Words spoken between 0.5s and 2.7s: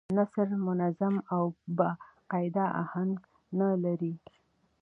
منظم او با قاعده